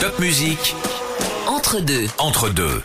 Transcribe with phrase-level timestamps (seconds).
[0.00, 0.74] Top musique.
[1.46, 2.82] Entre deux, Entre deux.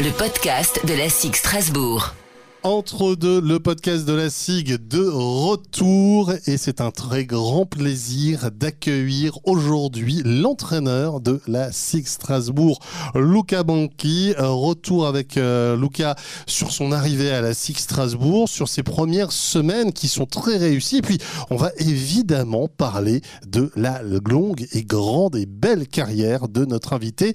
[0.00, 2.14] le podcast de la SIG Strasbourg.
[2.62, 8.50] Entre deux, le podcast de la SIG de retour et c'est un très grand plaisir
[8.50, 12.78] d'accueillir aujourd'hui l'entraîneur de la SIG Strasbourg,
[13.14, 13.60] Luca.
[13.60, 16.16] Euh, Retour avec euh, Luca
[16.46, 21.00] sur son arrivée à la SIG Strasbourg, sur ses premières semaines qui sont très réussies.
[21.00, 21.16] Puis,
[21.48, 27.32] on va évidemment parler de la longue et grande et belle carrière de notre invité.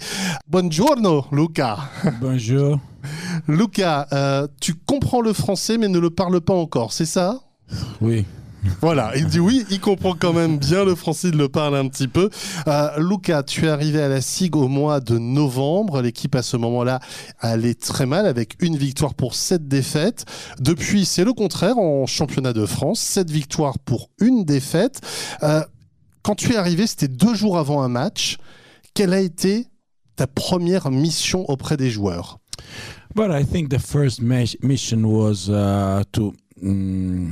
[0.47, 1.79] Buongiorno, Luca.
[2.21, 2.79] Bonjour.
[3.47, 7.39] Luca, euh, tu comprends le français mais ne le parles pas encore, c'est ça?
[8.01, 8.25] Oui.
[8.81, 11.87] Voilà, il dit oui, il comprend quand même bien le français, il le parle un
[11.87, 12.29] petit peu.
[12.67, 16.01] Euh, Luca, tu es arrivé à la SIG au mois de novembre.
[16.01, 16.99] L'équipe à ce moment-là
[17.39, 20.25] allait très mal avec une victoire pour sept défaites.
[20.59, 25.01] Depuis, c'est le contraire en championnat de France, sept victoires pour une défaite.
[25.43, 25.63] Euh,
[26.21, 28.37] quand tu es arrivé, c'était deux jours avant un match.
[28.93, 29.67] Quelle a été
[30.15, 32.39] ta première mission auprès des joueurs?
[33.15, 37.31] But I think the first mission was uh, to mm,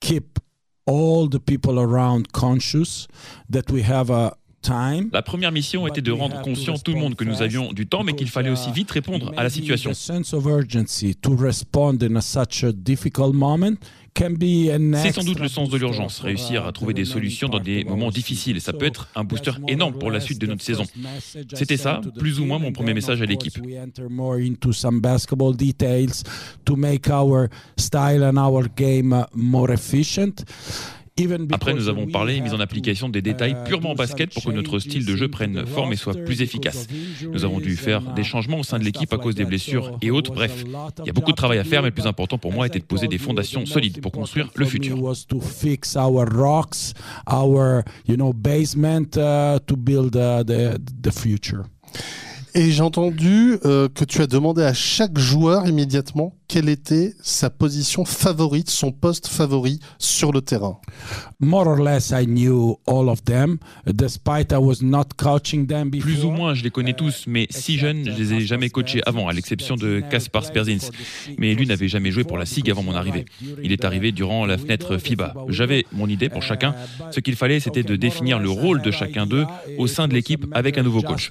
[0.00, 0.40] keep
[0.84, 3.06] all the people around conscious
[3.48, 5.10] that we have a time.
[5.12, 8.02] La première mission était de rendre conscient tout le monde que nous avions du temps,
[8.02, 9.92] mais qu'il fallait aussi vite répondre à la situation.
[14.14, 18.10] C'est sans doute le sens de l'urgence, réussir à trouver des solutions dans des moments
[18.10, 18.60] difficiles.
[18.60, 20.84] Ça peut être un booster énorme or pour la suite de notre saison.
[21.54, 23.58] C'était ça, plus ou moins mon premier message à l'équipe.
[31.50, 34.50] Après, nous avons parlé et mis en application des détails uh, purement basket pour que
[34.50, 36.86] notre style de jeu prenne forme et soit plus efficace.
[37.30, 40.10] Nous avons dû faire des changements au sein de l'équipe à cause des blessures et
[40.10, 40.32] autres.
[40.32, 40.64] Bref,
[41.00, 42.78] il y a beaucoup de travail à faire, mais le plus important pour moi était
[42.78, 44.96] de poser des fondations solides pour construire le futur.
[48.34, 49.10] basement
[49.66, 51.64] to build the future.
[52.54, 57.48] Et j'ai entendu euh, que tu as demandé à chaque joueur immédiatement quelle était sa
[57.48, 60.78] position favorite, son poste favori sur le terrain.
[61.40, 66.12] More or less, I knew all of them, despite I was not coaching them before.
[66.12, 69.00] Plus ou moins, je les connais tous, mais si jeunes, je les ai jamais coachés
[69.06, 70.90] avant, à l'exception de Kaspar Sperzins.
[71.38, 73.24] Mais lui n'avait jamais joué pour la SIG avant mon arrivée.
[73.62, 75.32] Il est arrivé durant la fenêtre FIBA.
[75.48, 76.74] J'avais mon idée pour chacun.
[77.12, 79.46] Ce qu'il fallait, c'était de définir le rôle de chacun d'eux
[79.78, 81.30] au sein de l'équipe avec un nouveau coach.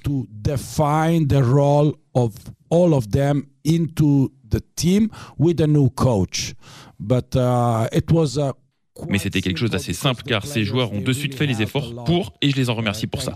[1.11, 2.33] Define the role of
[2.69, 6.53] all of them into the team with a new coach.
[6.99, 8.53] But uh, it was a
[9.09, 12.03] Mais c'était quelque chose d'assez simple car ces joueurs ont de suite fait les efforts
[12.03, 13.33] pour et je les en remercie pour ça.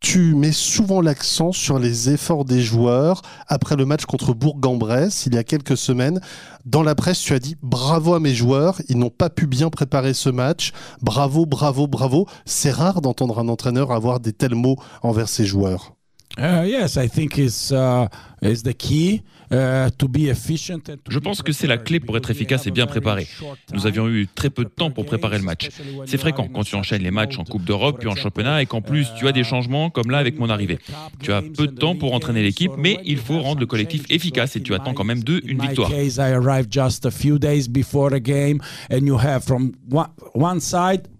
[0.00, 3.22] Tu mets souvent l'accent sur les efforts des joueurs.
[3.48, 6.20] Après le match contre Bourg-en-Bresse, il y a quelques semaines,
[6.64, 9.70] dans la presse, tu as dit bravo à mes joueurs, ils n'ont pas pu bien
[9.70, 10.72] préparer ce match.
[11.02, 12.26] Bravo, bravo, bravo.
[12.44, 15.97] C'est rare d'entendre un entraîneur avoir des tels mots envers ses joueurs.
[16.36, 18.06] Uh, yes, I think is uh,
[18.40, 20.88] is the key uh, to be efficient.
[20.88, 23.26] and to Je pense que c'est la clé pour être efficace et bien préparé.
[23.72, 25.68] Nous avions eu très peu de temps pour préparer le match.
[26.06, 27.44] C'est fréquent quand tu enchaînes les matchs en.
[27.44, 30.38] Coupe d'Europe puis en championnat et qu'en plus tu as des changements comme là avec
[30.38, 30.78] mon arrivée.
[31.20, 34.54] Tu as peu de temps pour entraîner l'équipe, mais il faut rendre le collectif efficace
[34.54, 35.90] et tu attends quand même d'eux une victoire.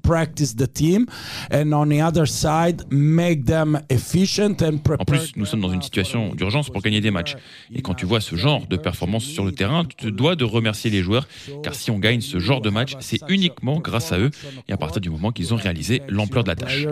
[0.08, 1.04] Practice the team,
[1.50, 5.00] and on the other side make them efficient and prepare.
[5.00, 7.36] En plus, nous sommes dans une situation d'urgence pour gagner des matchs.
[7.74, 10.44] Et quand tu vois ce genre de performance sur le terrain, tu te dois de
[10.44, 11.28] remercier les joueurs,
[11.62, 14.30] car si on gagne ce genre de match, c'est uniquement grâce à eux
[14.66, 16.86] et à partir du moment qu'ils ont réalisé l'ampleur de la tâche.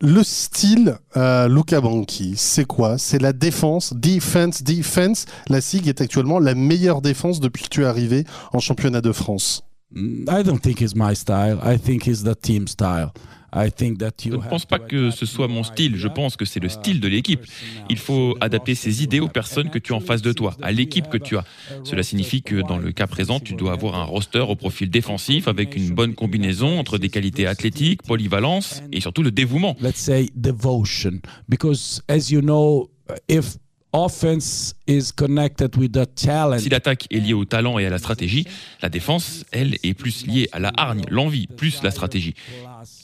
[0.00, 2.98] Le style euh, Luca Banchi, c'est quoi?
[2.98, 5.26] C'est la défense, defense, defense.
[5.48, 9.10] La SIG est actuellement la meilleure défense depuis que tu es arrivé en championnat de
[9.10, 9.64] France.
[9.90, 11.58] Mm, I don't think it's my style.
[11.64, 13.10] I think it's the team style.
[13.54, 16.36] I think that Je you ne pense pas que ce soit mon style, je pense
[16.36, 17.40] que c'est le style de l'équipe.
[17.88, 20.70] Il faut adapter ses idées aux personnes que tu as en face de toi, à
[20.70, 21.44] l'équipe que tu as.
[21.84, 25.48] Cela signifie que dans le cas présent, tu dois avoir un roster au profil défensif
[25.48, 29.76] avec une bonne combinaison entre des qualités athlétiques, polyvalence et surtout le dévouement.
[29.80, 32.90] let's say devotion because as you know
[33.28, 33.56] if
[33.92, 37.98] offense is connected with the talent Si l'attaque est liée au talent et à la
[37.98, 38.46] stratégie,
[38.82, 42.34] la défense, elle, est plus liée à la hargne, l'envie, plus la stratégie.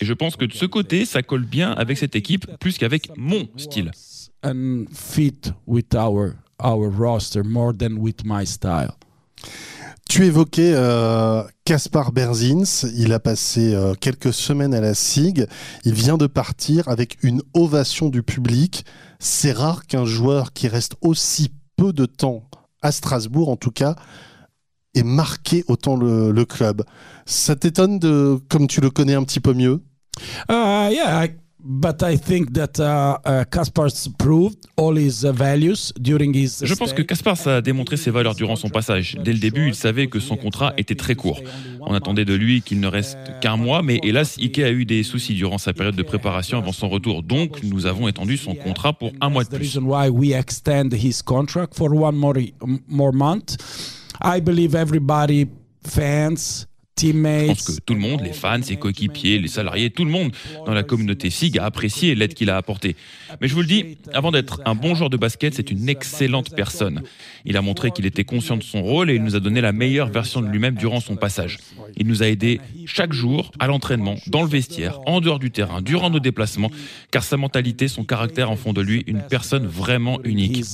[0.01, 3.11] Et je pense que de ce côté, ça colle bien avec cette équipe plus qu'avec
[3.17, 3.91] mon style.
[4.45, 8.93] and fit with our our roster more than with my style
[10.09, 15.47] Tu évoquais euh, Kaspar Berzins, il a passé euh, quelques semaines à la SIG,
[15.85, 18.85] il vient de partir avec une ovation du public.
[19.27, 22.43] C'est rare qu'un joueur qui reste aussi peu de temps
[22.83, 23.97] à Strasbourg en tout cas,
[24.95, 26.85] ait marqué autant le, le club.
[27.25, 29.83] Ça t'étonne de, comme tu le connais un petit peu mieux?
[30.51, 31.31] Uh, I,
[31.65, 32.75] but I think that
[33.51, 36.63] Kaspar's proved all his values during his.
[36.63, 39.17] Je pense que Kaspars a démontré ses valeurs durant son passage.
[39.25, 41.41] Dès le début, il savait que son contrat était très court.
[41.81, 45.03] On attendait de lui qu'il ne reste qu'un mois, mais hélas, Ike a eu des
[45.03, 47.23] soucis durant sa période de préparation avant son retour.
[47.23, 49.59] Donc, nous avons étendu son contrat pour un mois de plus.
[49.59, 52.37] reason why we extend his contract for one more
[52.89, 53.57] more month.
[54.21, 55.47] I believe everybody,
[55.87, 56.67] fans,
[56.97, 57.77] Je pense teammates.
[57.77, 60.33] que tout le monde, les fans, ses coéquipiers, les salariés, tout le monde
[60.65, 62.95] dans la communauté SIG a apprécié l'aide qu'il a apportée.
[63.41, 66.55] Mais je vous le dis, avant d'être un bon joueur de basket, c'est une excellente
[66.55, 67.03] personne.
[67.45, 69.73] Il a montré qu'il était conscient de son rôle et il nous a donné la
[69.73, 71.59] meilleure version de lui-même durant son passage.
[71.97, 75.83] Il nous a aidés chaque jour à l'entraînement, dans le vestiaire, en dehors du terrain,
[75.83, 76.71] durant nos déplacements,
[77.11, 80.65] car sa mentalité, son caractère en font de lui une personne vraiment unique.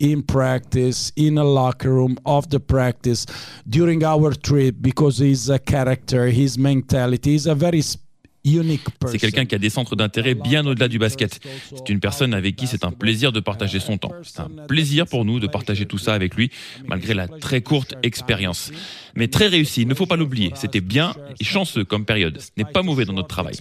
[0.00, 3.26] His stay, helping every single day in practice, in a locker room, off the practice,
[3.66, 7.98] during our trip, because his a character, his mentality, he's a very s-
[8.44, 9.12] unique person.
[9.12, 11.40] C'est quelqu'un qui a des centres d'intérêt bien au-delà du basket.
[11.74, 14.12] C'est une personne avec qui c'est un plaisir de partager son temps.
[14.22, 16.50] C'est un plaisir pour nous de partager tout ça avec lui,
[16.86, 18.70] malgré la très courte expérience.
[19.16, 20.52] Mais très réussi, il ne faut pas l'oublier.
[20.54, 22.40] C'était bien et chanceux comme période.
[22.40, 23.56] Ce n'est pas mauvais dans notre travail.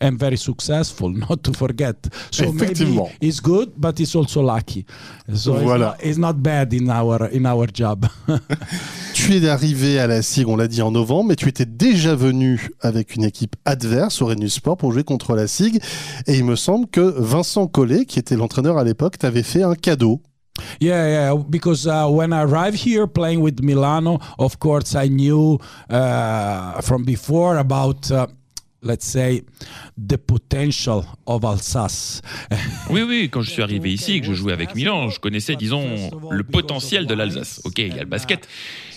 [0.00, 1.96] And very successful, not to forget.
[2.30, 3.08] So maybe Effectivement.
[3.20, 4.86] he's good, but he's also lucky.
[5.34, 5.78] So Voilà.
[5.86, 8.06] not- he's not bad in our in our job.
[9.14, 12.14] Tu es arrivé à la SIG, on l'a dit en novembre, mais tu étais déjà
[12.14, 15.80] venu avec une équipe adverse au Renus Sport pour jouer contre la SIG.
[16.28, 19.74] Et il me semble que Vincent Collet, qui était l'entraîneur à l'époque, t'avait fait un
[19.74, 20.22] cadeau.
[20.80, 21.34] Yeah, yeah.
[21.48, 25.58] Because uh, when I arrived here playing with Milano, of course, I knew
[25.90, 28.26] uh, from before about, uh,
[28.82, 29.42] let's say,
[29.96, 32.22] the potential of Alsace.
[32.90, 35.56] Oui, oui, quand je suis arrivé ici et que je jouais avec Milan, je connaissais,
[35.56, 37.60] disons, le potentiel de l'Alsace.
[37.64, 38.48] Ok, il y a le basket,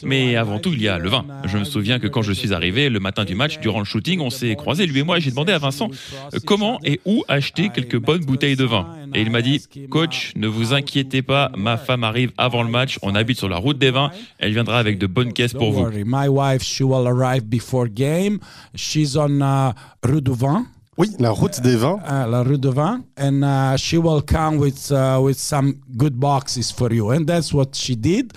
[0.03, 1.25] mais avant tout, il y a le vin.
[1.45, 4.19] Je me souviens que quand je suis arrivé, le matin du match, durant le shooting,
[4.19, 5.89] on s'est croisés, lui et moi, et j'ai demandé à Vincent
[6.33, 8.87] euh, comment et où acheter quelques bonnes bouteilles de vin.
[9.13, 12.97] Et il m'a dit, coach, ne vous inquiétez pas, ma femme arrive avant le match,
[13.01, 15.89] on habite sur la route des vins, elle viendra avec de bonnes caisses pour vous.
[16.05, 18.39] my wife, she will arrive before game.
[18.75, 20.65] She's on uh, Rue du Vin,
[20.97, 21.99] Oui, la route des vins.
[22.05, 26.19] uh, la Rue du Vin, and uh, she will come with uh, with some good
[26.19, 27.11] boxes for you.
[27.11, 28.33] And that's what she did.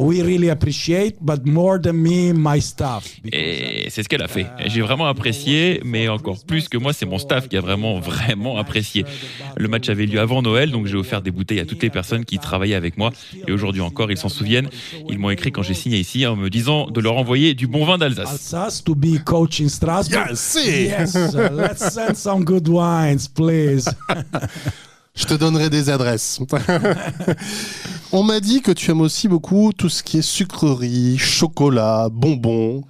[0.00, 3.04] Uh, we really appreciate, but more than me, my staff.
[3.30, 4.46] Et c'est ce qu'elle a fait.
[4.66, 8.56] J'ai vraiment apprécié, mais encore plus que moi, c'est mon staff qui a vraiment, vraiment
[8.58, 9.04] apprécié.
[9.56, 12.24] Le match avait lieu avant Noël, donc j'ai offert des bouteilles à toutes les personnes
[12.24, 13.10] qui travaillaient avec moi.
[13.46, 14.68] Et aujourd'hui encore, ils s'en souviennent.
[15.08, 17.84] Ils m'ont écrit quand j'ai signé ici en me disant de leur envoyer du bon
[17.84, 18.30] vin d'Alsace.
[18.30, 20.26] Alsace to be coach in Strasbourg.
[20.28, 23.88] Yes, Yes, uh, let's send some good wines, please.
[25.14, 26.40] Je te donnerai des adresses.
[28.12, 32.84] on m'a dit que tu aimes aussi beaucoup tout ce qui est sucrerie, chocolat, bonbons.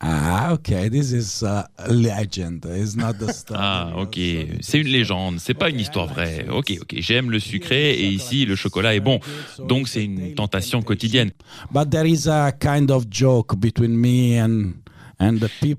[0.00, 0.90] ah, okay.
[0.90, 2.66] This is a legend.
[2.66, 3.60] It's not the story.
[3.62, 4.18] Ah, ok.
[4.60, 5.38] C'est une légende.
[5.38, 6.46] C'est pas une histoire vraie.
[6.50, 6.94] Ok, ok.
[6.98, 9.18] J'aime le sucré et ici, le chocolat est bon.
[9.66, 11.30] Donc, c'est une tentation quotidienne.
[11.72, 14.74] But there is a kind of joke between me and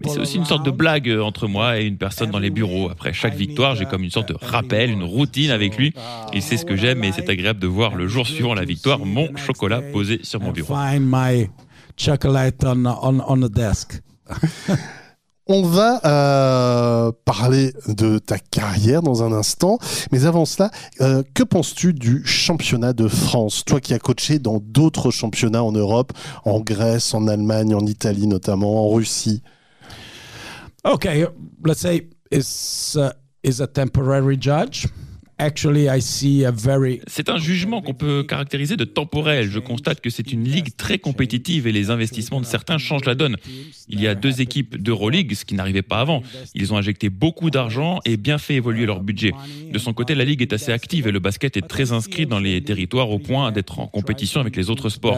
[0.07, 2.89] c'est aussi une sorte de blague euh, entre moi et une personne dans les bureaux.
[2.89, 5.93] Après chaque victoire, j'ai comme une sorte de rappel, une routine avec lui.
[6.33, 8.99] Il sait ce que j'aime et c'est agréable de voir le jour suivant la victoire
[8.99, 10.73] mon chocolat posé sur mon bureau.
[15.47, 19.77] On va euh, parler de ta carrière dans un instant,
[20.11, 20.71] mais avant cela,
[21.01, 23.63] euh, que penses-tu du championnat de France?
[23.63, 26.13] Toi qui as coaché dans d'autres championnats en Europe,
[26.45, 29.43] en Grèce, en Allemagne, en Italie notamment, en Russie.
[30.83, 31.27] Okay,
[31.63, 32.97] let's say is
[33.43, 34.87] is a temporary judge.
[35.37, 39.49] Actually, I see a very C'est un jugement qu'on peut caractériser de temporel.
[39.49, 43.15] Je constate que c'est une ligue très compétitive et les investissements de certains changent la
[43.15, 43.35] donne.
[43.89, 46.23] Il y a deux équipes d'Euroleague, ce qui n'arrivait pas avant.
[46.53, 49.33] Ils ont injecté beaucoup d'argent et bien fait évoluer leur budget.
[49.71, 52.39] De son côté, la ligue est assez active et le basket est très inscrit dans
[52.39, 55.15] les territoires au point d'être en compétition avec les autres sports.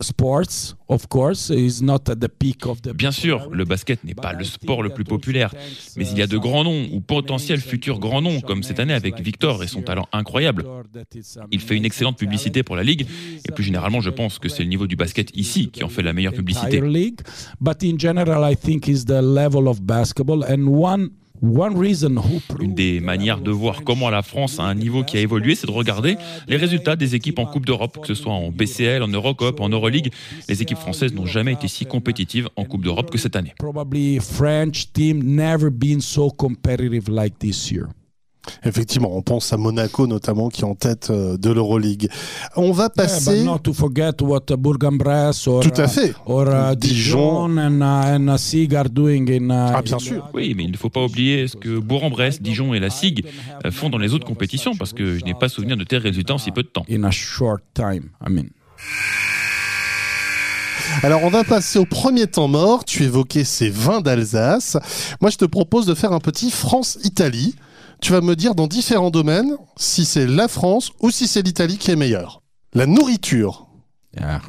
[0.00, 0.76] Sports.
[0.88, 2.92] Of course, is not at the peak of the.
[2.92, 5.54] Bien sûr, le basket n'est pas le sport le plus populaire,
[5.96, 8.94] mais il y a de grands noms ou potentiels futurs grands noms, comme cette année
[8.94, 10.64] avec Victor et son talent incroyable.
[11.52, 13.06] Il fait une excellente publicité pour la ligue,
[13.48, 16.02] et plus généralement, je pense que c'est le niveau du basket ici qui en fait
[16.02, 16.80] la meilleure publicité.
[22.60, 25.66] Une des manières de voir comment la France a un niveau qui a évolué, c'est
[25.66, 26.16] de regarder
[26.48, 29.68] les résultats des équipes en Coupe d'Europe, que ce soit en BCL, en Eurocup, en
[29.68, 30.12] Euroleague.
[30.48, 33.54] Les équipes françaises n'ont jamais été si compétitives en Coupe d'Europe que cette année.
[38.64, 42.08] Effectivement, on pense à Monaco notamment qui est en tête euh, de l'Euroleague.
[42.56, 43.40] On va Yeah, passer.
[43.40, 46.14] but not to forget what Bourg-en-Bresse or Tout à uh, fait.
[46.26, 47.48] or uh, Dijon.
[47.48, 49.50] Dijon and uh, and uh, Sig are doing in.
[49.50, 50.28] Uh, Ah, bien in- sûr.
[50.32, 53.26] Oui, mais il ne faut pas oublier ce que Bourg-en-Bresse, Dijon et la SIG
[53.66, 56.34] euh, font dans les autres compétitions, parce que je n'ai pas souvenir de tels résultats
[56.34, 56.84] en si peu de temps.
[56.90, 58.46] In a short time, I mean.
[61.02, 62.84] Alors, on va passer au premier temps mort.
[62.84, 64.76] Tu évoquais ces vins d'Alsace.
[65.20, 67.54] Moi, je te propose de faire un petit France-Italie.
[68.00, 71.76] Tu vas me dire dans différents domaines si c'est la France ou si c'est l'Italie
[71.78, 72.42] qui est meilleure.
[72.74, 73.66] La nourriture,
[74.18, 74.40] Yeah.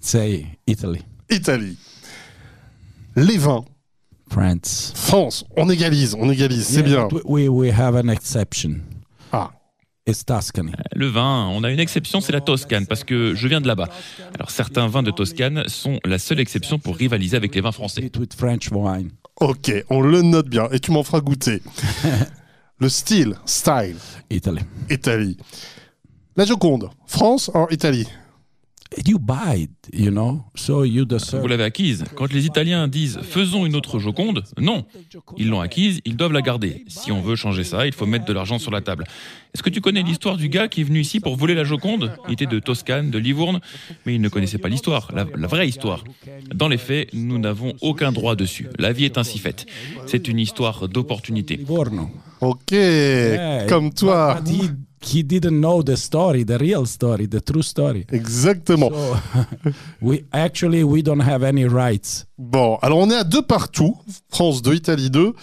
[0.00, 1.76] Say Italy, Italie.
[3.16, 3.64] Les vins,
[4.30, 4.92] France.
[4.94, 5.44] France.
[5.56, 7.20] On égalise, on égalise, c'est Yeah, bien.
[7.24, 8.80] We we have an exception.
[9.32, 9.50] Ah,
[10.06, 10.72] It's Tuscany.
[10.94, 13.88] Le vin, on a une exception, c'est la Toscane, parce que je viens de là-bas.
[14.34, 18.10] Alors certains vins de Toscane sont la seule exception pour rivaliser avec les vins français.
[19.40, 21.60] Ok, on le note bien et tu m'en feras goûter.
[22.80, 23.96] Le style, style,
[24.30, 24.60] Italy.
[24.90, 25.36] Italie.
[26.36, 28.08] La Joconde, France ou Italie
[29.06, 31.42] You buy it, you know, so you deserve.
[31.42, 32.04] Vous l'avez acquise.
[32.14, 34.84] Quand les Italiens disent faisons une autre Joconde, non.
[35.36, 36.84] Ils l'ont acquise, ils doivent la garder.
[36.86, 39.04] Si on veut changer ça, il faut mettre de l'argent sur la table.
[39.52, 42.16] Est-ce que tu connais l'histoire du gars qui est venu ici pour voler la Joconde?
[42.28, 43.60] Il était de Toscane, de Livourne,
[44.06, 46.04] mais il ne connaissait pas l'histoire, la, la vraie histoire.
[46.54, 48.68] Dans les faits, nous n'avons aucun droit dessus.
[48.78, 49.66] La vie est ainsi faite.
[50.06, 51.60] C'est une histoire d'opportunité.
[52.40, 52.74] Ok,
[53.68, 54.40] comme toi.
[55.04, 58.06] He, didn't know the story, the real story, the true story.
[58.10, 58.90] Exactement.
[58.90, 59.16] So
[60.00, 62.26] we actually we don't have any rights.
[62.38, 63.96] Bon, alors on est à deux partout.
[64.30, 65.34] France 2, Italie 2.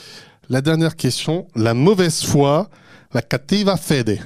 [0.50, 2.70] La dernière question, la mauvaise foi,
[3.13, 4.20] la cattiva fede.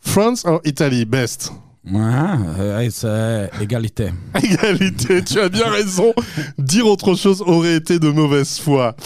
[0.00, 1.52] France ou Italie, best?
[1.92, 4.10] Ah, it's uh, égalité.
[4.42, 6.14] Égalité, tu as bien raison.
[6.58, 8.96] Dire autre chose aurait été de mauvaise foi.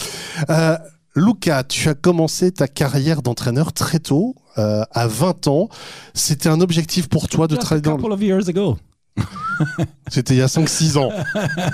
[0.49, 0.77] Euh,
[1.15, 5.69] Luca, tu as commencé ta carrière d'entraîneur très tôt, euh, à 20 ans.
[6.13, 7.97] C'était un objectif pour toi de travailler dans...
[7.97, 8.77] couple of years ago.
[10.09, 11.11] C'était il y a 5-6 ans.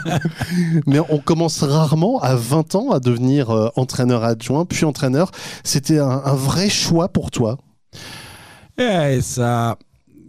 [0.88, 5.32] Mais on commence rarement à 20 ans à devenir euh, entraîneur adjoint, puis entraîneur.
[5.64, 7.58] C'était un, un vrai choix pour toi?
[8.78, 9.76] Yeah, it's uh,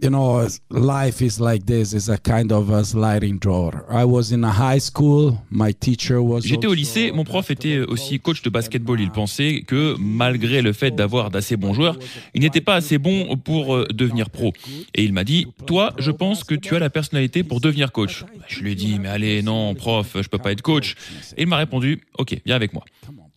[0.02, 1.92] you know, life is like this.
[1.92, 3.84] It's a kind of a sliding door.
[3.88, 5.38] I was in a high school.
[5.50, 6.42] My teacher was.
[6.42, 9.00] J'étais au lycée, mon prof était aussi coach de basketball.
[9.00, 11.98] Il pensait que malgré le fait d'avoir d'assez bons joueurs,
[12.34, 14.52] il n'était pas assez bon pour euh, devenir pro.
[14.94, 18.24] Et il m'a dit, toi, je pense que tu as la personnalité pour devenir coach.
[18.48, 20.94] Je lui ai dit, mais allez, non, prof, je peux pas être coach.
[21.36, 22.84] Et il m'a répondu, ok, viens avec moi.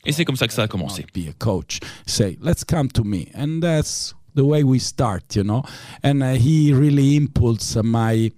[0.06, 1.06] Et c'est comme ça que ça a commencé.
[1.14, 1.80] be a coach.
[2.06, 5.64] Say, let's come to me, and that's the way we start, you know?
[6.04, 8.32] And uh, he really impulsed uh, my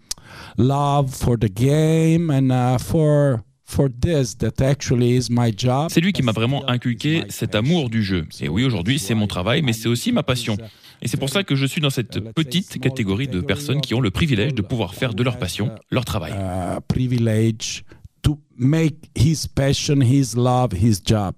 [0.57, 5.89] love for the game and uh, for for this that actually is my job.
[5.91, 8.27] C'est lui qui m'a vraiment inculqué cet amour du jeu.
[8.41, 10.57] Et oui, aujourd'hui, c'est mon travail, mais c'est aussi ma passion.
[11.01, 14.01] Et c'est pour ça que je suis dans cette petite catégorie de personnes qui ont
[14.01, 16.33] le privilège de pouvoir faire de leur passion leur travail.
[16.33, 17.83] Uh, privilege
[18.21, 21.33] to make his passion, his love, his job.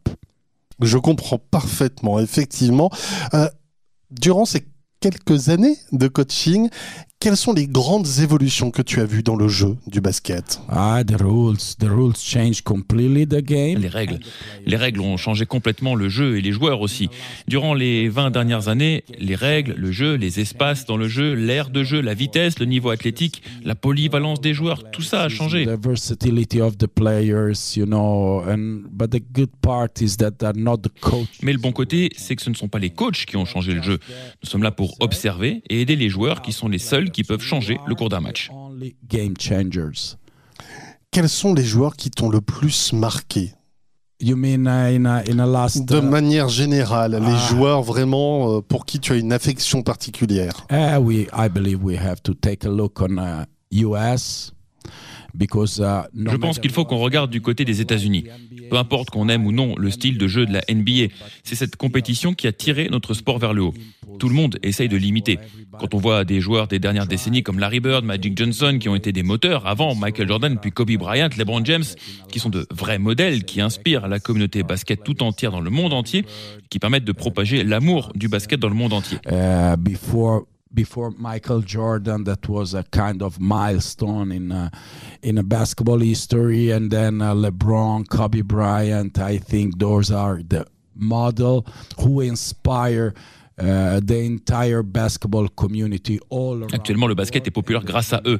[0.81, 2.89] Je comprends parfaitement, effectivement.
[3.35, 3.47] Euh,
[4.19, 4.65] durant ces
[4.99, 6.69] quelques années de coaching,
[7.23, 11.03] quelles sont les grandes évolutions que tu as vues dans le jeu du basket Ah,
[11.07, 13.79] the rules, the rules change completely the game.
[13.79, 14.19] Les règles.
[14.65, 17.07] Les règles ont changé complètement le jeu et les joueurs aussi.
[17.47, 21.69] Durant les 20 dernières années, les règles, le jeu, les espaces dans le jeu, l'air
[21.69, 25.65] de jeu, la vitesse, le niveau athlétique, la polyvalence des joueurs, tout ça a changé.
[25.65, 30.51] The versatility of the players, you know, and but the good part is that they're
[30.57, 31.29] not the coach.
[31.41, 33.73] Mais le bon côté, c'est que ce ne sont pas les coachs qui ont changé
[33.73, 33.99] le jeu.
[34.43, 37.41] Nous sommes là pour observer et aider les joueurs qui sont les seuls qui peuvent
[37.41, 38.49] changer le cours d'un match.
[38.53, 40.17] Only game changers.
[41.11, 43.53] Quels sont les joueurs qui t'ont le plus marqué?
[44.19, 45.85] You mean uh, in a, in a last?
[45.85, 47.47] De uh, manière générale, les Ah.
[47.49, 50.65] joueurs vraiment euh, pour qui tu as une affection particulière?
[50.71, 54.51] Uh, we, I believe we have to take a look on uh, U.S.
[55.33, 58.25] because uh, Je pense qu'il faut qu'on regarde du côté des États-Unis.
[58.69, 61.13] Peu importe qu'on aime ou non le style de jeu de la NBA,
[61.43, 63.73] c'est cette compétition qui a tiré notre sport vers le haut.
[64.19, 65.39] Tout le monde essaye de l'imiter.
[65.79, 68.95] Quand on voit des joueurs des dernières décennies comme Larry Bird, Magic Johnson, qui ont
[68.95, 71.83] été des moteurs avant Michael Jordan, puis Kobe Bryant, LeBron James,
[72.31, 75.93] qui sont de vrais modèles, qui inspirent la communauté basket tout entière dans le monde
[75.93, 76.25] entier,
[76.69, 79.17] qui permettent de propager l'amour du basket dans le monde entier.
[79.25, 84.69] uh, before before Michael Jordan that was a kind of milestone in uh,
[85.21, 90.65] in a basketball history and then uh, LeBron Kobe Bryant I think those are the
[90.95, 91.65] model
[91.99, 93.13] who inspire
[93.57, 98.39] uh, the entire basketball community all around Actuellement, le basket est populaire grâce à eux.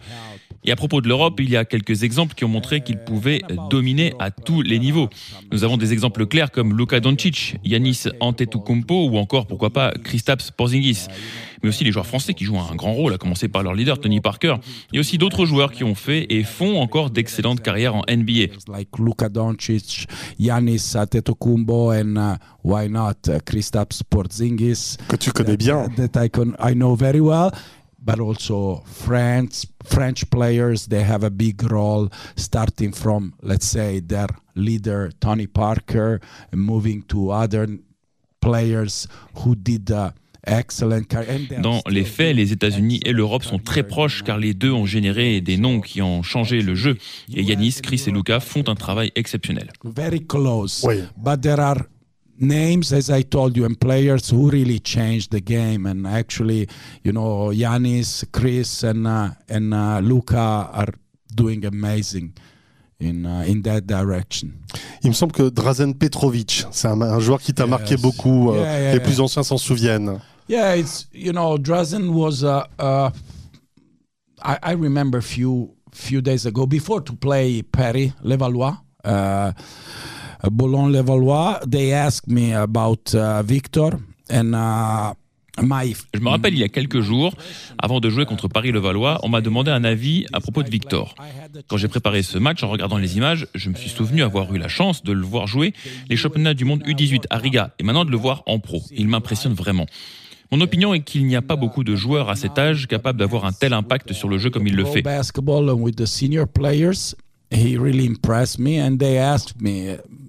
[0.66, 3.42] Et à propos de l'Europe, il y a quelques exemples qui ont montré qu'ils pouvaient
[3.70, 5.10] dominer à tous les niveaux.
[5.52, 10.52] Nous avons des exemples clairs comme Luka Doncic, Yanis Antetokounmpo ou encore, pourquoi pas, Kristaps
[10.52, 11.08] Porzingis.
[11.62, 14.00] Mais aussi les joueurs français qui jouent un grand rôle, à commencer par leur leader
[14.00, 14.56] Tony Parker.
[14.92, 18.04] Il y a aussi d'autres joueurs qui ont fait et font encore d'excellentes carrières en
[18.10, 18.54] NBA.
[18.68, 20.08] like Luka Doncic,
[20.40, 24.98] Yanis Antetokounmpo, and uh, why not Kristaps Porzingis.
[25.08, 25.88] Que tu connais bien.
[25.96, 26.26] That
[26.60, 27.52] I know very well.
[28.06, 34.28] But also French French players, they have a big role, starting from let's say their
[34.56, 36.20] leader Tony Parker,
[36.52, 37.68] and moving to other
[38.42, 39.90] players who did.
[39.92, 40.12] Uh,
[40.46, 44.24] excellent car- and they are Dans les faits, les États-Unis et l'Europe sont très proches
[44.24, 46.98] car les deux ont généré des noms qui ont changé le jeu.
[47.34, 49.72] Et Yanis, Chris et Luka font un travail exceptionnel.
[49.84, 50.84] very close.
[50.84, 51.04] Oui.
[51.16, 51.78] But there are
[52.40, 55.86] names, as I told you, and players who really changed the game.
[55.86, 56.68] And actually,
[57.04, 60.94] you know, Yanis, Chris, and uh, and uh, Luca are
[61.36, 62.34] doing amazing
[63.00, 64.54] in uh, in that direction.
[65.04, 67.70] Il me semble que Drazen Petrovic, c'est un, un joueur qui t'a Yes.
[67.70, 68.52] marqué beaucoup.
[68.52, 69.04] euh, Yeah, yeah, les yeah.
[69.04, 70.20] plus anciens s'en souviennent.
[70.48, 73.10] Yeah, it's you know, Drazen was uh, uh,
[74.44, 78.78] I, I remember few few days ago before to play Paris Levallois.
[80.52, 83.98] Boulogne-Levallois, they asked me about uh, Victor
[84.30, 85.14] and uh,
[85.62, 87.34] my Je me rappelle, il y a quelques jours,
[87.78, 91.16] avant de jouer contre Paris-Levallois, on m'a demandé un avis à propos de Victor.
[91.68, 94.58] Quand j'ai préparé ce match, en regardant les images, je me suis souvenu avoir eu
[94.58, 95.74] la chance de le voir jouer
[96.10, 98.82] les championnats du monde U18 à Riga et maintenant de le voir en pro.
[98.92, 99.86] Il m'impressionne vraiment.
[100.52, 103.46] Mon opinion est qu'il n'y a pas beaucoup de joueurs à cet âge capables d'avoir
[103.46, 105.04] un tel impact sur le jeu comme il le fait.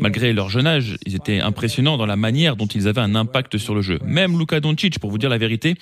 [0.00, 3.56] Malgré leur jeune âge, ils étaient impressionnants dans la manière dont ils avaient un impact
[3.56, 3.98] sur le jeu.
[4.04, 5.74] Même Luka Doncic, pour vous dire la vérité,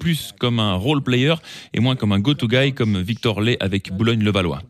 [0.00, 1.34] plus comme un role player
[1.72, 4.62] et moins comme un go-to guy comme Victor Lay avec Boulogne-Levallois.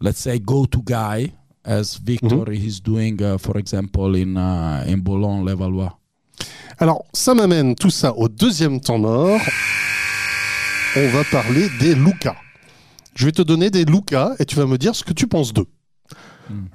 [0.00, 1.32] Let's say go-to guy
[1.64, 5.98] as Victor is doing, uh, for example, in uh, in Boulogne-Levallois.
[6.78, 9.40] Alors, ça m'amène tout ça au deuxième temps mort.
[10.96, 12.34] On va parler des Luca.
[13.14, 15.52] Je vais te donner des Luca et tu vas me dire ce que tu penses
[15.52, 15.66] d'eux.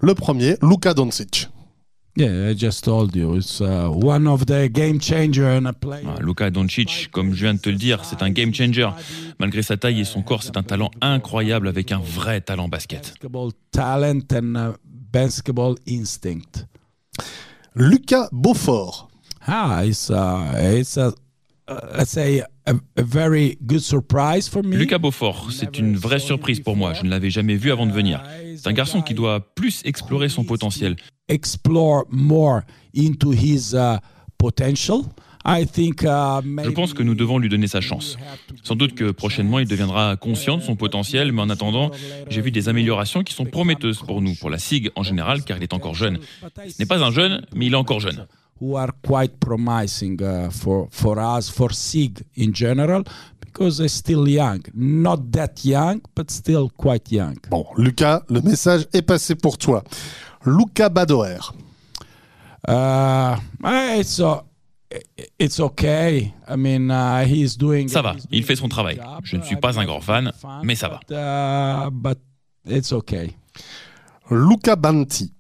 [0.02, 1.50] Le premier, Luka Doncic.
[2.18, 6.08] Yeah, I just told you, it's uh, one of the game changer and a player.
[6.08, 8.90] Ah, Luka Doncic, comme je viens de te le dire, c'est un game changer.
[9.38, 13.02] Malgré sa taille et son corps, c'est un talent incroyable avec un vrai talent basket.
[13.02, 14.76] Basketball talent and
[15.12, 16.66] basketball instinct.
[17.76, 19.10] Lucas Beaufort.
[19.46, 21.14] Ah, it's uh, it's a
[21.68, 24.78] uh, let's say a, a very good surprise for me.
[24.78, 26.94] Lucas Beaufort, c'est une vraie surprise pour moi.
[26.94, 28.24] Je ne l'avais jamais vu avant de venir.
[28.56, 30.96] C'est un garçon qui doit plus explorer son potentiel.
[31.28, 32.62] Explore more
[32.94, 34.00] into his uh,
[34.38, 35.06] potential.
[35.48, 38.18] I think uh, Je pense que nous devons lui donner sa chance.
[38.64, 41.92] Sans doute que prochainement il deviendra conscient de son potentiel, mais en attendant,
[42.30, 45.58] j'ai vu des améliorations qui sont prometteuses pour nous, pour la SIG en général, car
[45.58, 46.18] il est encore jeune.
[46.68, 48.26] Ce n'est pas un jeune, mais il est encore jeune.
[48.62, 53.04] who are quite promising uh, for for us for SIG in general
[53.40, 57.38] because they're still young, not that young, but still quite young.
[57.50, 59.84] Bon, Lucas, le message est passé pour toi.
[60.46, 61.54] Luca Badoer.
[62.68, 63.36] Uh,
[63.98, 64.42] it's uh,
[65.38, 66.34] it's okay.
[66.48, 67.88] I mean, uh, he's doing.
[67.88, 68.96] Ça va, he's il fait son travail.
[68.98, 69.22] job.
[69.24, 71.00] Je ne suis I'm pas un grand fan, fan, mais ça va.
[71.08, 72.20] But, uh, but
[72.68, 73.36] it's okay.
[74.32, 75.32] Luca Banti.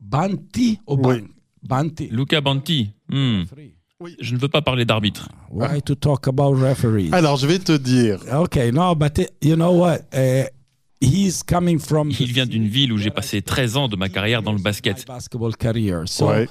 [0.00, 1.20] Banti or Oui.
[1.20, 1.28] Ban-
[1.62, 2.08] Banti?
[2.10, 3.42] Luca Banti, hmm,
[4.18, 5.28] je ne veux pas parler d'arbitre.
[5.50, 7.10] Why to talk about referees?
[7.12, 8.18] Alors, je vais te dire.
[8.32, 10.00] Okay, no, but uh, you know what?
[10.12, 10.46] Uh,
[11.02, 14.98] Il vient d'une ville où j'ai passé 13 ans de ma carrière dans le basket.
[14.98, 16.02] my basketball career.
[16.06, 16.48] So Ouais.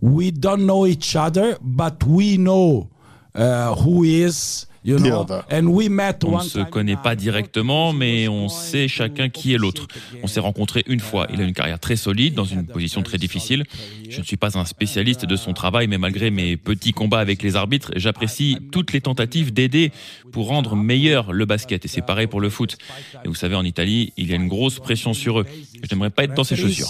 [0.00, 2.88] we don't know each other, but we know
[3.34, 5.42] uh, who is, you The know, other.
[5.50, 9.52] and we met On ne se connaît pas a- directement, mais on sait chacun qui
[9.54, 9.86] est l'autre.
[10.22, 11.26] On s'est rencontrés une fois.
[11.32, 13.64] Il a une carrière très solide, dans une position très difficile.
[14.08, 17.42] Je ne suis pas un spécialiste de son travail, mais malgré mes petits combats avec
[17.42, 19.92] les arbitres, j'apprécie toutes les tentatives d'aider
[20.32, 21.84] pour rendre meilleur le basket.
[21.84, 22.76] Et c'est pareil pour le foot.
[23.24, 25.46] Et vous savez, en Italie, il y a une grosse pression sur eux.
[25.74, 26.88] Je n'aimerais pas être dans ces chaussures.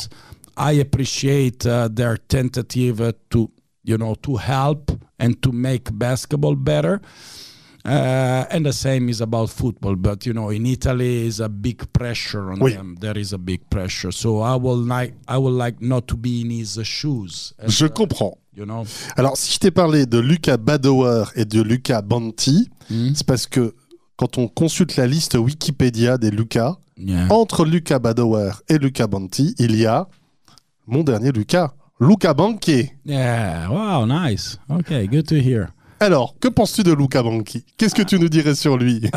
[0.58, 3.50] I appreciate uh, their tentative uh, to,
[3.84, 7.00] you know, to help and to make basketball better.
[7.84, 11.82] Uh, and the same is about football, but you know, in Italy is a big
[11.92, 12.74] pressure on Oui.
[12.74, 12.94] them.
[13.00, 16.42] There is a big pressure, so I will like I would like not to be
[16.42, 17.54] in his shoes.
[17.58, 18.36] And, Je uh, comprends.
[18.54, 18.84] You know,
[19.16, 23.14] Alors, si je t'ai parlé de Luca Badower et de Luca Banti, Mm.
[23.14, 23.72] c'est parce que
[24.16, 27.28] quand on consulte la liste Wikipédia des Lucas, yeah.
[27.30, 30.06] entre Luca Badower et Luca Banti, il y a
[30.86, 32.90] mon dernier Luca, Luca Banchi.
[33.06, 33.68] Yeah.
[33.70, 34.06] Wow.
[34.06, 34.58] Nice.
[34.68, 35.06] Okay.
[35.06, 35.68] Good to hear.
[36.02, 39.02] Alors, que penses-tu de Luca Banchi Qu'est-ce que tu nous dirais sur lui?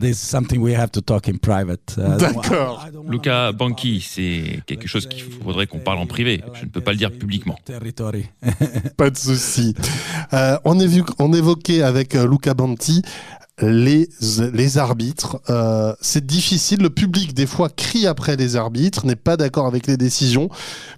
[0.00, 1.96] This is something we have to talk in private.
[1.98, 2.88] Uh, D'accord.
[3.08, 6.42] Luca Banqui, c'est quelque chose qu'il faudrait qu'on parle en privé.
[6.54, 7.56] Je ne peux pas le dire publiquement.
[7.64, 8.26] Territory.
[8.96, 9.74] Pas de souci.
[10.32, 10.78] Euh, on,
[11.32, 13.02] évoquait avec euh, Luca Banti
[13.62, 15.40] les, arbitres.
[15.50, 16.82] Euh, c'est difficile.
[16.82, 20.48] Le public, des fois, crie après les arbitres, n'est pas d'accord avec les décisions.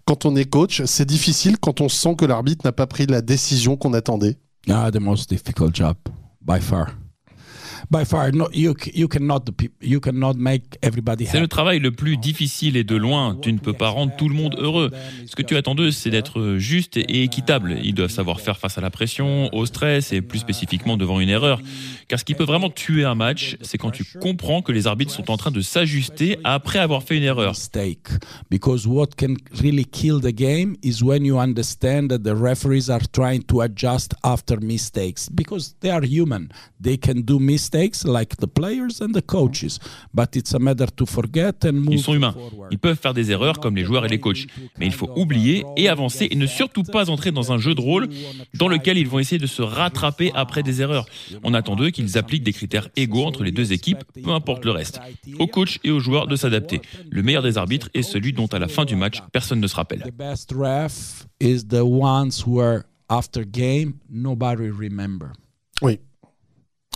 [0.05, 3.21] Quand on est coach, c'est difficile quand on sent que l'arbitre n'a pas pris la
[3.21, 4.37] décision qu'on attendait.
[4.69, 5.97] Ah, the most difficult job
[6.41, 6.89] by far.
[7.91, 11.45] By far, no, you c- you cannot the peop- you cannot make everybody C'est le
[11.45, 11.49] happy.
[11.49, 13.37] travail le plus difficile et de loin.
[13.41, 14.91] Tu ne peux pas rendre tout le monde heureux.
[15.27, 17.77] Ce que tu attends d'eux, c'est d'être juste et équitable.
[17.83, 21.29] Ils doivent savoir faire face à la pression, au stress et plus spécifiquement devant une
[21.29, 21.61] erreur.
[22.09, 25.13] Car ce qui peut vraiment tuer un match, c'est quand tu comprends que les arbitres
[25.13, 27.55] sont en train de s'ajuster après avoir fait une erreur.
[28.51, 33.07] because what can really kill the game is when you understand that the referees are
[33.13, 36.49] trying to adjust after mistakes because they are human
[36.81, 37.74] they can do mistakes
[38.05, 39.79] like the players and the coaches
[40.13, 42.33] but it's a matter to forget and move Ils sont humains.
[42.33, 42.69] forward.
[42.71, 44.47] Ils peuvent faire des erreurs comme les joueurs et les coachs.
[44.79, 47.81] Mais il faut oublier et avancer et ne surtout pas entrer dans un jeu de
[47.81, 48.09] rôle
[48.55, 51.07] dans lequel ils vont essayer de se rattraper après des erreurs.
[51.43, 54.71] On attend d'eux qu'ils appliquent des critères égaux entre les deux équipes, peu importe le
[54.71, 55.01] reste.
[55.39, 56.81] Aux coachs et aux joueurs de s'adapter.
[57.11, 59.75] Le meilleur des arbitres est celui dont à la fin du match, personne ne se
[59.77, 60.01] rappelle.
[60.05, 65.29] the best ref is the ones where after game nobody remember
[65.83, 65.99] Oui.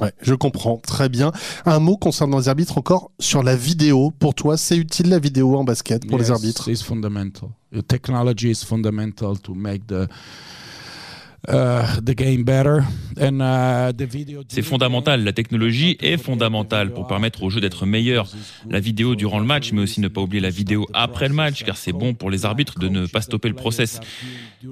[0.00, 1.32] Ouais, je comprends très bien.
[1.66, 4.12] Un mot concernant les arbitres encore sur la vidéo.
[4.18, 6.68] Pour toi, c'est utile la vidéo en basket pour les arbitres?
[6.68, 7.50] It's fundamental.
[7.72, 10.08] The technology is fundamental to make the
[14.48, 18.28] C'est fondamental, la technologie est fondamentale pour permettre au jeu d'être meilleur.
[18.68, 21.64] La vidéo durant le match, mais aussi ne pas oublier la vidéo après le match,
[21.64, 24.00] car c'est bon pour les arbitres de ne pas stopper le process.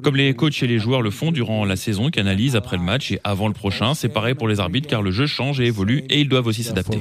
[0.02, 2.82] Comme les coachs et les joueurs le font durant la saison, qui analysent après le
[2.82, 5.66] match et avant le prochain, c'est pareil pour les arbitres, car le jeu change et
[5.66, 6.98] évolue et ils doivent aussi s'adapter.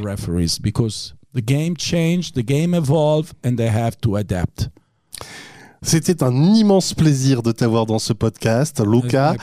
[5.85, 9.35] C'était un immense plaisir de t'avoir dans ce podcast, Luca.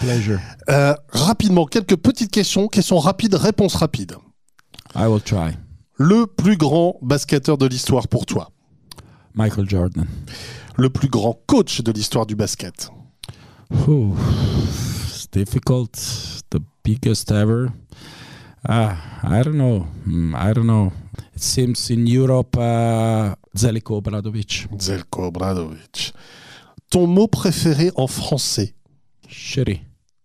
[0.68, 2.66] Euh, rapidement, quelques petites questions.
[2.66, 4.16] Questions rapides, réponses rapides.
[4.96, 5.56] I will try.
[5.94, 8.50] Le plus grand basketteur de l'histoire pour toi.
[9.34, 10.04] Michael Jordan.
[10.76, 12.90] Le plus grand coach de l'histoire du basket.
[13.70, 14.16] Whew.
[15.06, 15.92] It's difficult.
[16.50, 17.68] The biggest ever.
[18.68, 19.86] Ah, I don't know.
[20.04, 20.92] Hmm, I don't know.
[21.34, 24.66] It seems in Europe, uh, Zeliko Obradovic.
[24.78, 26.12] Zelko Obradovic.
[26.90, 28.74] Ton mot préféré en français?
[29.28, 29.80] Shitty.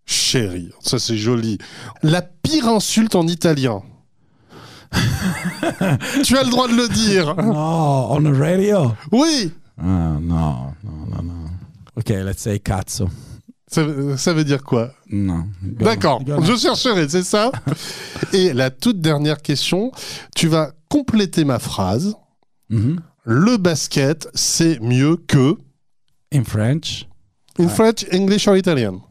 [0.06, 0.72] Chéri.
[0.82, 1.58] Ça, c'est joli.
[2.04, 3.84] La pire insulte en italien?
[6.24, 7.36] tu as le droit de le dire.
[7.36, 8.94] No, on the radio?
[9.12, 9.52] Oui.
[9.78, 11.50] Ah, no, no, no, no.
[11.98, 13.10] Okay, let's say cazzo.
[13.70, 13.84] Ça,
[14.18, 14.94] ça veut dire quoi?
[15.10, 15.44] No.
[15.64, 16.22] Go- D'accord.
[16.26, 17.52] Je chercherai, c'est ça?
[18.34, 19.92] Et la toute dernière question.
[20.36, 22.16] Tu vas compléter ma phrase.
[22.70, 23.00] Mhm.
[23.24, 25.58] Le basket, c'est mieux que.
[26.34, 27.08] In French,
[27.60, 29.02] In French, English or Italian?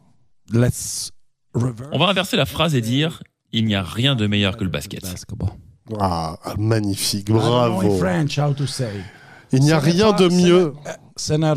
[0.51, 1.11] Let's
[1.53, 1.89] reverse.
[1.91, 4.69] On va inverser la phrase et dire il n'y a rien de meilleur que le
[4.69, 5.01] basket.
[5.03, 5.49] Basketball.
[5.99, 7.27] Ah, magnifique.
[7.27, 7.97] Know in Bravo.
[7.97, 8.91] French how to say.
[9.53, 10.73] Il n'y a rien de mieux.
[11.15, 11.53] Ce n'est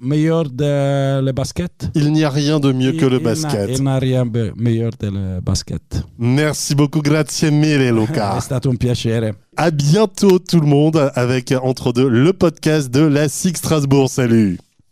[0.00, 1.90] meilleur de le basket?
[1.94, 3.70] Il n'y a rien de mieux que le basket.
[3.76, 5.82] Il n'a rien be- meilleur de le basket.
[6.18, 8.36] Merci beaucoup, grazie mille, Luca.
[8.38, 9.34] È stato un piacere.
[9.56, 14.08] À bientôt tout le monde avec Entre deux, le podcast de la SIG Strasbourg.
[14.08, 14.58] Salut